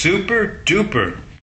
[0.00, 1.14] super duper